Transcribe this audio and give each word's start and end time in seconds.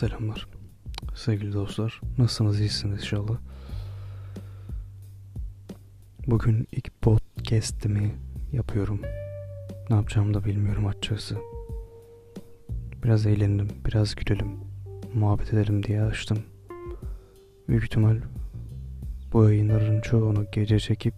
Selamlar 0.00 0.48
sevgili 1.14 1.52
dostlar. 1.52 2.00
Nasılsınız? 2.18 2.60
İyisiniz 2.60 3.00
inşallah. 3.00 3.38
Bugün 6.26 6.68
ilk 6.72 7.02
podcast'imi 7.02 8.14
yapıyorum. 8.52 9.00
Ne 9.90 9.96
yapacağımı 9.96 10.34
da 10.34 10.44
bilmiyorum 10.44 10.86
açıkçası. 10.86 11.36
Biraz 13.04 13.26
eğlenelim, 13.26 13.68
biraz 13.86 14.14
gülelim, 14.14 14.56
muhabbet 15.14 15.52
edelim 15.52 15.82
diye 15.82 16.02
açtım. 16.02 16.38
Büyük 17.68 17.84
ihtimal 17.84 18.20
bu 19.32 19.44
yayınların 19.44 20.00
çoğunu 20.00 20.46
gece 20.52 20.78
çekip 20.78 21.14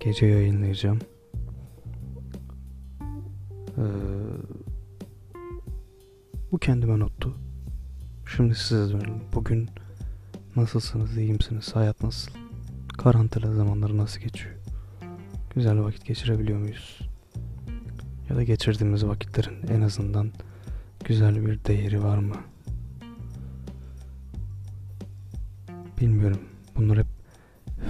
gece 0.00 0.26
yayınlayacağım. 0.26 0.98
Ee, 3.78 3.82
bu 6.52 6.58
kendime 6.58 6.98
nottu. 6.98 7.47
Şimdi 8.36 8.54
size 8.54 8.92
dönelim. 8.92 9.20
Bugün 9.34 9.68
nasılsınız, 10.56 11.16
iyi 11.16 11.32
misiniz, 11.32 11.76
hayat 11.76 12.02
nasıl? 12.02 12.32
Karantina 12.98 13.54
zamanları 13.54 13.96
nasıl 13.98 14.20
geçiyor? 14.20 14.54
Güzel 15.54 15.80
vakit 15.80 16.04
geçirebiliyor 16.06 16.58
muyuz? 16.58 16.98
Ya 18.30 18.36
da 18.36 18.42
geçirdiğimiz 18.42 19.06
vakitlerin 19.06 19.66
en 19.68 19.80
azından 19.80 20.32
güzel 21.04 21.46
bir 21.46 21.64
değeri 21.64 22.04
var 22.04 22.18
mı? 22.18 22.36
Bilmiyorum. 26.00 26.40
Bunlar 26.76 26.98
hep 26.98 27.06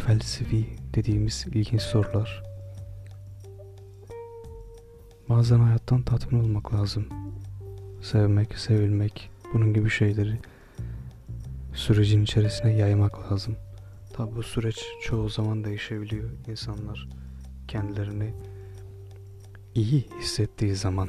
felsefi 0.07 0.77
dediğimiz 0.95 1.47
ilginç 1.47 1.83
sorular. 1.83 2.43
Bazen 5.29 5.59
hayattan 5.59 6.03
tatmin 6.03 6.41
olmak 6.41 6.75
lazım. 6.75 7.09
Sevmek, 8.03 8.59
sevilmek, 8.59 9.31
bunun 9.55 9.75
gibi 9.75 9.91
şeyleri 9.91 10.39
sürecin 11.75 12.23
içerisine 12.23 12.73
yaymak 12.73 13.33
lazım. 13.33 13.57
Tabi 14.13 14.37
bu 14.37 14.43
süreç 14.43 14.85
çoğu 15.03 15.29
zaman 15.29 15.65
değişebiliyor. 15.65 16.31
İnsanlar 16.49 17.09
kendilerini 17.69 18.35
iyi 19.75 20.07
hissettiği 20.21 20.75
zaman 20.75 21.09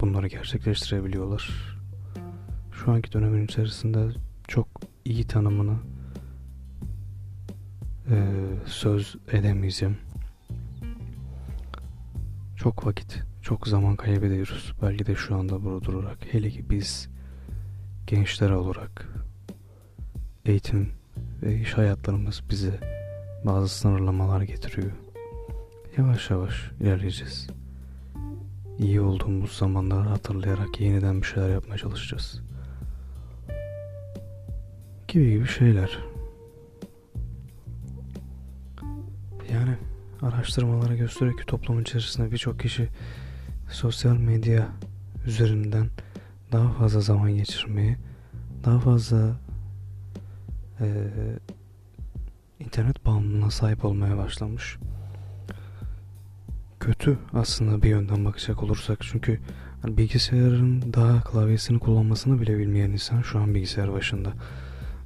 bunları 0.00 0.26
gerçekleştirebiliyorlar. 0.26 1.76
Şu 2.72 2.92
anki 2.92 3.12
dönemin 3.12 3.44
içerisinde 3.44 4.08
çok 4.48 4.68
iyi 5.04 5.26
tanımını 5.26 5.76
e, 8.10 8.16
söz 8.66 9.16
edemeyeceğim. 9.32 9.96
Çok 12.56 12.86
vakit, 12.86 13.22
çok 13.42 13.68
zaman 13.68 13.96
kaybediyoruz. 13.96 14.72
Belki 14.82 15.06
de 15.06 15.14
şu 15.14 15.36
anda 15.36 15.64
burada 15.64 15.84
durarak. 15.84 16.18
Hele 16.32 16.50
ki 16.50 16.70
biz 16.70 17.08
gençler 18.06 18.50
olarak 18.50 19.08
eğitim 20.44 20.92
ve 21.42 21.60
iş 21.60 21.72
hayatlarımız 21.72 22.42
bize 22.50 22.80
bazı 23.44 23.68
sınırlamalar 23.68 24.42
getiriyor. 24.42 24.92
Yavaş 25.96 26.30
yavaş 26.30 26.70
ilerleyeceğiz. 26.80 27.46
İyi 28.78 29.00
olduğumuz 29.00 29.52
zamanları 29.52 30.08
hatırlayarak 30.08 30.80
yeniden 30.80 31.22
bir 31.22 31.26
şeyler 31.26 31.48
yapmaya 31.50 31.78
çalışacağız. 31.78 32.42
Gibi 35.08 35.30
gibi 35.30 35.46
şeyler. 35.46 35.98
Yani 39.52 39.76
araştırmalara 40.22 40.94
gösteriyor 40.94 41.38
ki 41.38 41.46
toplum 41.46 41.80
içerisinde 41.80 42.32
birçok 42.32 42.60
kişi 42.60 42.88
sosyal 43.70 44.16
medya 44.16 44.68
üzerinden 45.26 45.88
daha 46.52 46.72
fazla 46.72 47.00
zaman 47.00 47.36
geçirmeyi, 47.36 47.96
daha 48.64 48.78
fazla 48.78 49.36
e, 50.80 50.86
internet 52.60 53.06
bağımlılığına 53.06 53.50
sahip 53.50 53.84
olmaya 53.84 54.16
başlamış. 54.16 54.78
Kötü 56.80 57.18
aslında 57.32 57.82
bir 57.82 57.88
yönden 57.88 58.24
bakacak 58.24 58.62
olursak 58.62 58.98
çünkü 59.00 59.40
hani 59.82 59.96
bilgisayarın 59.96 60.92
daha 60.92 61.20
klavyesini 61.20 61.78
kullanmasını 61.78 62.40
bile 62.40 62.58
bilmeyen 62.58 62.90
insan 62.90 63.22
şu 63.22 63.38
an 63.38 63.54
bilgisayar 63.54 63.92
başında. 63.92 64.32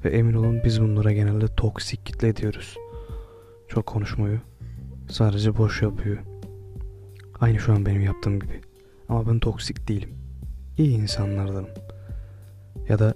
Ve 0.05 0.11
emin 0.11 0.35
olun 0.35 0.61
biz 0.65 0.81
bunlara 0.81 1.13
genelde 1.13 1.55
toksik 1.55 2.07
kitle 2.07 2.37
diyoruz. 2.37 2.77
Çok 3.69 3.87
konuşmuyor. 3.87 4.41
Sadece 5.09 5.57
boş 5.57 5.83
yapıyor. 5.83 6.19
Aynı 7.41 7.59
şu 7.59 7.73
an 7.73 7.87
benim 7.87 8.03
yaptığım 8.03 8.41
gibi. 8.41 8.61
Ama 9.09 9.29
ben 9.29 9.39
toksik 9.39 9.89
değilim. 9.89 10.20
İyi 10.81 10.97
insanlardanım. 10.97 11.69
Ya 12.89 12.99
da 12.99 13.15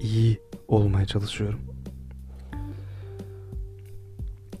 iyi 0.00 0.40
olmaya 0.68 1.06
çalışıyorum. 1.06 1.60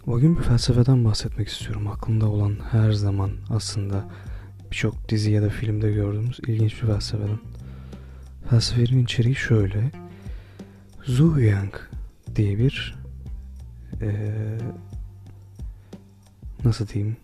Bugün 0.06 0.38
bir 0.38 0.42
felsefeden 0.42 1.04
bahsetmek 1.04 1.48
istiyorum. 1.48 1.88
Aklımda 1.88 2.28
olan 2.28 2.56
her 2.70 2.92
zaman 2.92 3.30
aslında 3.48 4.04
birçok 4.70 5.08
dizi 5.08 5.30
ya 5.30 5.42
da 5.42 5.48
filmde 5.48 5.92
gördüğümüz 5.92 6.40
ilginç 6.46 6.82
bir 6.82 6.86
felsefeden. 6.86 7.38
Felsefenin 8.50 9.04
içeriği 9.04 9.34
şöyle. 9.34 9.90
Zhu 11.04 11.40
Yang 11.40 11.74
diye 12.36 12.58
bir 12.58 12.98
ee, 14.00 14.58
nasıl 16.64 16.88
diyeyim 16.88 17.16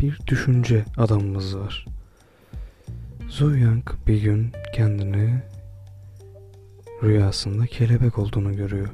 bir 0.00 0.20
düşünce 0.26 0.84
adamımız 0.96 1.58
var. 1.58 1.93
Zhu 3.34 3.56
Yang 3.56 3.84
bir 4.06 4.22
gün 4.22 4.52
kendini 4.74 5.42
rüyasında 7.02 7.66
kelebek 7.66 8.18
olduğunu 8.18 8.56
görüyor. 8.56 8.88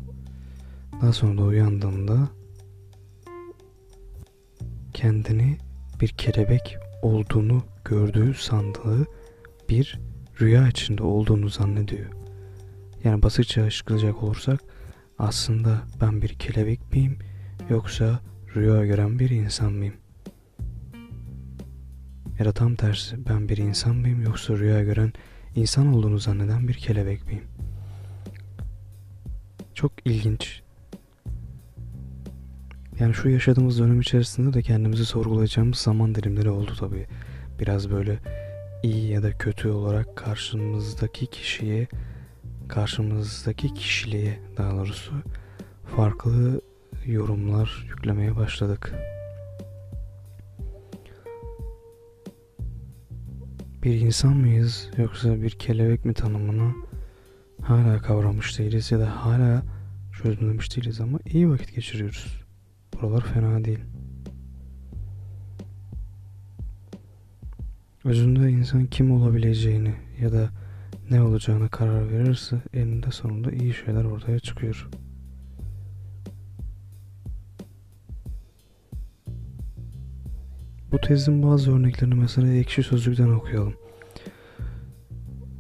Daha 1.03 1.13
sonra 1.13 1.39
da 1.39 1.43
uyandığında 1.43 2.29
kendini 4.95 5.59
bir 6.01 6.09
kelebek 6.09 6.77
olduğunu 7.03 7.63
gördüğü 7.85 8.35
sandığı 8.35 9.07
bir 9.69 10.01
rüya 10.41 10.69
içinde 10.69 11.03
olduğunu 11.03 11.49
zannediyor. 11.49 12.11
Yani 13.05 13.23
basitçe 13.23 13.63
açıklayacak 13.63 14.23
olursak 14.23 14.61
aslında 15.19 15.83
ben 16.01 16.23
bir 16.23 16.29
kelebek 16.29 16.93
miyim 16.93 17.19
yoksa 17.71 18.21
rüya 18.57 18.87
gören 18.87 19.19
bir 19.19 19.31
insan 19.31 19.73
mıyım? 19.73 20.00
Ya 22.41 22.47
da 22.47 22.53
tam 22.53 22.75
tersi 22.75 23.27
ben 23.29 23.49
bir 23.49 23.57
insan 23.57 23.97
mıyım 23.97 24.23
yoksa 24.23 24.55
rüya 24.55 24.83
gören 24.83 25.13
insan 25.57 25.95
olduğunu 25.95 26.19
zanneden 26.19 26.69
bir 26.69 26.75
kelebek 26.75 27.27
miyim? 27.27 27.45
Çok 29.75 29.93
ilginç. 30.05 30.63
Yani 33.01 33.15
şu 33.15 33.29
yaşadığımız 33.29 33.79
dönem 33.79 34.01
içerisinde 34.01 34.53
de 34.53 34.63
kendimizi 34.63 35.05
sorgulayacağımız 35.05 35.79
zaman 35.79 36.15
dilimleri 36.15 36.51
oldu 36.51 36.73
tabii. 36.79 37.07
Biraz 37.59 37.91
böyle 37.91 38.19
iyi 38.83 39.11
ya 39.11 39.23
da 39.23 39.39
kötü 39.39 39.69
olarak 39.69 40.17
karşımızdaki 40.17 41.27
kişiye, 41.27 41.89
karşımızdaki 42.69 43.75
kişiliğe 43.75 44.39
daha 44.57 44.73
doğrusu 44.73 45.13
farklı 45.97 46.61
yorumlar 47.07 47.87
yüklemeye 47.89 48.37
başladık. 48.37 48.95
Bir 53.83 54.01
insan 54.01 54.37
mıyız 54.37 54.91
yoksa 54.97 55.43
bir 55.43 55.51
kelebek 55.51 56.05
mi 56.05 56.15
tanımını 56.15 56.73
hala 57.63 57.99
kavramış 57.99 58.59
değiliz 58.59 58.93
ya 58.93 59.01
da 59.01 59.27
hala 59.27 59.63
çözümlemiş 60.23 60.77
değiliz 60.77 61.01
ama 61.01 61.19
iyi 61.27 61.51
vakit 61.51 61.75
geçiriyoruz. 61.75 62.45
Buralar 62.95 63.21
fena 63.21 63.65
değil. 63.65 63.79
Özünde 68.05 68.51
insan 68.51 68.87
kim 68.87 69.13
olabileceğini 69.13 69.95
ya 70.21 70.33
da 70.33 70.51
ne 71.11 71.23
olacağına 71.23 71.69
karar 71.69 72.11
verirse 72.11 72.57
eninde 72.75 73.11
sonunda 73.11 73.51
iyi 73.51 73.75
şeyler 73.75 74.05
ortaya 74.05 74.39
çıkıyor. 74.39 74.89
Tezin 81.11 81.43
bazı 81.43 81.77
örneklerini 81.77 82.15
mesela 82.15 82.53
ekşi 82.53 82.83
sözlükten 82.83 83.29
okuyalım. 83.29 83.75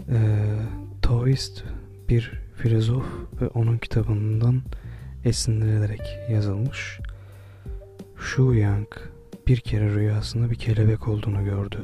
Ee, 0.08 0.56
Taoist 1.02 1.64
bir 2.08 2.32
filozof 2.56 3.04
ve 3.40 3.48
onun 3.48 3.78
kitabından 3.78 4.62
esinlenerek 5.24 6.18
yazılmış. 6.30 7.00
Shu 8.16 8.54
Yang 8.54 8.86
bir 9.46 9.60
kere 9.60 9.94
rüyasında 9.94 10.50
bir 10.50 10.54
kelebek 10.54 11.08
olduğunu 11.08 11.44
gördü. 11.44 11.78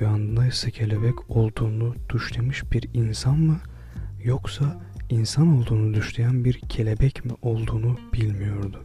Uyandığında 0.00 0.46
ise 0.46 0.70
kelebek 0.70 1.30
olduğunu 1.30 1.94
düşlemiş 2.12 2.72
bir 2.72 2.88
insan 2.94 3.38
mı 3.38 3.60
yoksa 4.24 4.80
insan 5.10 5.58
olduğunu 5.58 5.94
düşleyen 5.94 6.44
bir 6.44 6.60
kelebek 6.60 7.24
mi 7.24 7.32
olduğunu 7.42 7.98
bilmiyordu. 8.12 8.84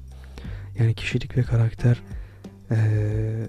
Yani 0.80 0.94
kişilik 0.94 1.38
ve 1.38 1.44
karakter 1.44 2.02
ee, 2.72 3.48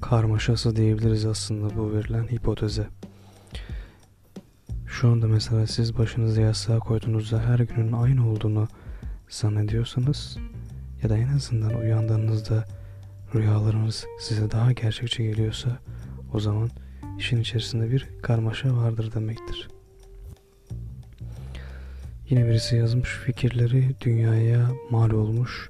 karmaşası 0.00 0.76
diyebiliriz 0.76 1.26
aslında 1.26 1.76
bu 1.76 1.92
verilen 1.92 2.24
hipoteze. 2.24 2.86
şu 4.86 5.08
anda 5.08 5.26
mesela 5.26 5.66
siz 5.66 5.98
başınızı 5.98 6.40
yastığa 6.40 6.78
koyduğunuzda 6.78 7.40
her 7.40 7.58
günün 7.58 7.92
aynı 7.92 8.30
olduğunu 8.30 8.68
zannediyorsanız 9.28 10.38
ya 11.02 11.10
da 11.10 11.16
en 11.16 11.28
azından 11.28 11.74
uyandığınızda 11.74 12.64
rüyalarınız 13.34 14.06
size 14.20 14.50
daha 14.50 14.72
gerçekçi 14.72 15.22
geliyorsa 15.22 15.78
o 16.34 16.40
zaman 16.40 16.70
işin 17.18 17.40
içerisinde 17.40 17.90
bir 17.90 18.08
karmaşa 18.22 18.76
vardır 18.76 19.14
demektir. 19.14 19.68
Yine 22.28 22.46
birisi 22.46 22.76
yazmış 22.76 23.08
fikirleri 23.08 23.94
dünyaya 24.00 24.70
mal 24.90 25.10
olmuş 25.10 25.68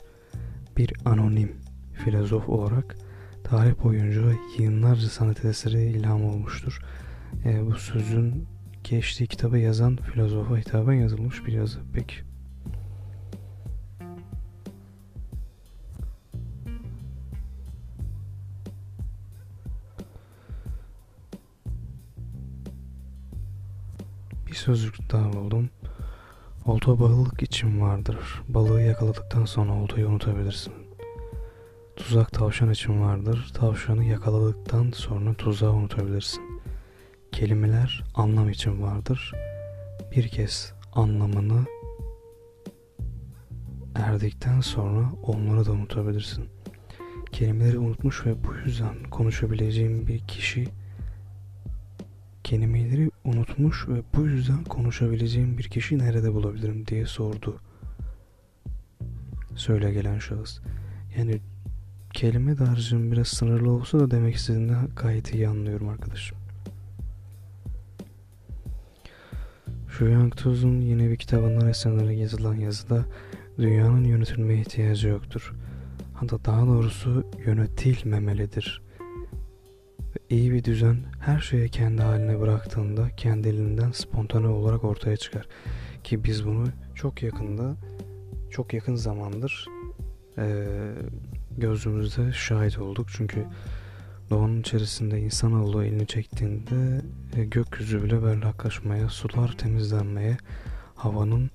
bir 0.76 0.92
anonim 1.04 1.56
filozof 2.04 2.48
olarak 2.48 2.96
tarih 3.50 3.74
boyunca 3.84 4.20
yığınlarca 4.58 5.08
sanat 5.08 5.44
eseri 5.44 5.82
ilham 5.82 6.24
olmuştur. 6.24 6.80
E, 7.44 7.66
bu 7.66 7.74
sözün 7.74 8.46
geçtiği 8.84 9.26
kitabı 9.26 9.58
yazan 9.58 9.96
filozofa 9.96 10.56
hitaben 10.56 10.92
yazılmış 10.92 11.46
bir 11.46 11.52
yazı. 11.52 11.80
Peki. 11.92 12.14
Bir 24.46 24.54
sözcük 24.54 25.12
daha 25.12 25.32
buldum. 25.32 25.70
Olta 26.64 27.00
balık 27.00 27.42
için 27.42 27.80
vardır. 27.80 28.42
Balığı 28.48 28.82
yakaladıktan 28.82 29.44
sonra 29.44 29.72
oltayı 29.72 30.08
unutabilirsin. 30.08 30.89
Tuzak 32.00 32.32
tavşan 32.32 32.70
için 32.70 33.00
vardır. 33.00 33.50
Tavşanı 33.54 34.04
yakaladıktan 34.04 34.90
sonra 34.90 35.34
tuzağı 35.34 35.72
unutabilirsin. 35.72 36.42
Kelimeler 37.32 38.04
anlam 38.14 38.50
için 38.50 38.82
vardır. 38.82 39.32
Bir 40.16 40.28
kez 40.28 40.72
anlamını 40.92 41.64
erdikten 43.94 44.60
sonra 44.60 45.12
onları 45.22 45.66
da 45.66 45.72
unutabilirsin. 45.72 46.44
Kelimeleri 47.32 47.78
unutmuş 47.78 48.26
ve 48.26 48.44
bu 48.44 48.54
yüzden 48.54 49.02
konuşabileceğim 49.10 50.06
bir 50.06 50.18
kişi 50.18 50.68
kelimeleri 52.44 53.10
unutmuş 53.24 53.88
ve 53.88 54.02
bu 54.16 54.26
yüzden 54.26 54.64
konuşabileceğim 54.64 55.58
bir 55.58 55.64
kişi 55.64 55.98
nerede 55.98 56.34
bulabilirim 56.34 56.86
diye 56.86 57.06
sordu. 57.06 57.60
Söyle 59.56 59.92
gelen 59.92 60.18
şahıs. 60.18 60.60
Yani 61.16 61.40
kelime 62.14 62.58
dağarcığım 62.58 63.12
biraz 63.12 63.28
sınırlı 63.28 63.70
olsa 63.70 64.00
da 64.00 64.10
demek 64.10 64.34
istediğini 64.34 64.72
gayet 64.96 65.34
iyi 65.34 65.48
anlıyorum 65.48 65.88
arkadaşım. 65.88 66.38
Şu 69.88 70.04
Yang 70.04 70.36
Tuz'un 70.36 70.80
yine 70.80 71.10
bir 71.10 71.16
kitabında 71.16 71.66
resimleri 71.66 72.18
yazılan 72.18 72.54
yazıda 72.54 73.04
dünyanın 73.58 74.04
yönetilmeye 74.04 74.60
ihtiyacı 74.60 75.08
yoktur. 75.08 75.54
Hatta 76.14 76.44
daha 76.44 76.66
doğrusu 76.66 77.24
yönetilmemelidir. 77.46 78.82
Ve 80.00 80.36
iyi 80.36 80.52
bir 80.52 80.64
düzen 80.64 80.96
her 81.20 81.38
şeye 81.38 81.68
kendi 81.68 82.02
haline 82.02 82.40
bıraktığında 82.40 83.08
kendiliğinden 83.16 83.90
spontane 83.90 84.46
olarak 84.46 84.84
ortaya 84.84 85.16
çıkar. 85.16 85.48
Ki 86.04 86.24
biz 86.24 86.46
bunu 86.46 86.66
çok 86.94 87.22
yakında, 87.22 87.76
çok 88.50 88.74
yakın 88.74 88.94
zamandır 88.94 89.66
ee, 90.38 90.66
gözümüzde 91.58 92.32
şahit 92.32 92.78
olduk. 92.78 93.08
Çünkü 93.16 93.44
doğanın 94.30 94.60
içerisinde 94.60 95.20
insanoğlu 95.20 95.84
elini 95.84 96.06
çektiğinde 96.06 97.02
e, 97.36 97.44
gökyüzü 97.44 98.02
bile 98.02 98.22
berraklaşmaya, 98.22 99.08
sular 99.08 99.52
temizlenmeye, 99.52 100.36
havanın 100.94 101.50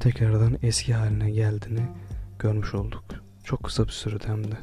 tekrardan 0.00 0.58
eski 0.62 0.94
haline 0.94 1.30
geldiğini 1.30 1.86
görmüş 2.38 2.74
olduk. 2.74 3.04
Çok 3.44 3.62
kısa 3.62 3.84
bir 3.84 3.92
sürede 3.92 4.28
hem 4.28 4.44
de. 4.44 4.56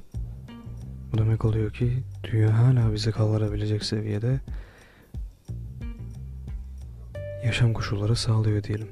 Bu 1.14 1.18
demek 1.18 1.46
oluyor 1.46 1.74
ki 1.74 2.04
dünya 2.24 2.58
hala 2.58 2.94
bizi 2.94 3.12
kaldırabilecek 3.12 3.84
seviyede 3.84 4.40
yaşam 7.46 7.74
koşulları 7.74 8.16
sağlıyor 8.16 8.64
diyelim. 8.64 8.88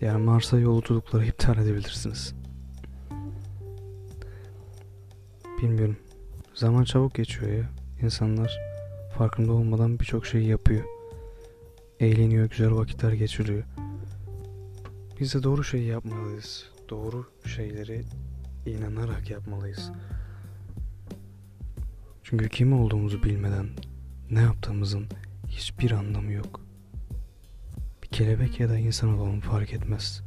Yani 0.00 0.24
Mars'a 0.24 0.58
yolculukları 0.58 1.26
iptal 1.26 1.58
edebilirsiniz. 1.58 2.34
Bilmiyorum. 5.62 5.96
Zaman 6.54 6.84
çabuk 6.84 7.14
geçiyor 7.14 7.52
ya. 7.52 7.70
İnsanlar 8.02 8.58
farkında 9.18 9.52
olmadan 9.52 10.00
birçok 10.00 10.26
şey 10.26 10.42
yapıyor. 10.42 10.84
Eğleniyor, 12.00 12.50
güzel 12.50 12.70
vakitler 12.70 13.12
geçiriyor. 13.12 13.64
Biz 15.20 15.34
de 15.34 15.42
doğru 15.42 15.64
şeyi 15.64 15.86
yapmalıyız. 15.86 16.70
Doğru 16.88 17.26
şeyleri 17.46 18.04
inanarak 18.66 19.30
yapmalıyız. 19.30 19.92
Çünkü 22.22 22.48
kim 22.48 22.72
olduğumuzu 22.72 23.22
bilmeden 23.22 23.66
ne 24.30 24.40
yaptığımızın 24.40 25.06
hiçbir 25.48 25.90
anlamı 25.90 26.32
yok. 26.32 26.60
Bir 28.02 28.08
kelebek 28.08 28.60
ya 28.60 28.68
da 28.68 28.78
insan 28.78 29.18
olalım 29.18 29.40
fark 29.40 29.72
etmez. 29.72 30.22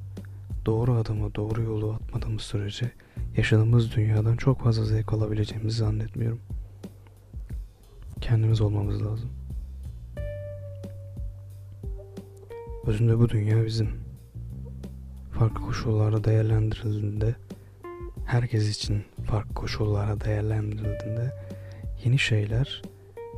Doğru 0.66 0.94
adımı 0.94 1.36
doğru 1.36 1.64
yolu 1.64 1.94
atmadığımız 1.94 2.42
sürece 2.42 2.92
yaşadığımız 3.38 3.96
dünyadan 3.96 4.38
çok 4.38 4.62
fazla 4.62 4.86
zevk 4.86 5.14
alabileceğimizi 5.14 5.78
zannetmiyorum. 5.78 6.40
Kendimiz 8.22 8.62
olmamız 8.62 9.06
lazım. 9.06 9.30
Özünde 12.86 13.20
bu 13.20 13.30
dünya 13.30 13.66
bizim. 13.66 13.90
Farklı 15.32 15.62
koşullarda 15.62 16.24
değerlendirildiğinde 16.24 17.36
herkes 18.26 18.70
için 18.70 19.04
farklı 19.26 19.54
koşullarda 19.54 20.26
değerlendirildiğinde 20.26 21.34
yeni 22.06 22.20
şeyler 22.20 22.82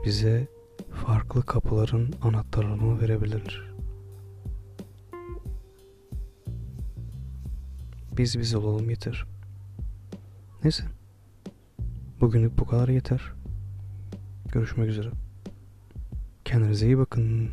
bize 0.05 0.47
farklı 1.05 1.45
kapıların 1.45 2.13
anahtarlarını 2.21 3.01
verebilir. 3.01 3.73
Biz 8.17 8.39
biz 8.39 8.55
olalım 8.55 8.89
yeter. 8.89 9.32
Neyse. 10.63 10.83
Bugünlük 12.21 12.59
bu 12.59 12.65
kadar 12.65 12.87
yeter. 12.87 13.21
Görüşmek 14.51 14.89
üzere. 14.89 15.09
Kendinize 16.45 16.85
iyi 16.85 16.97
bakın. 16.97 17.49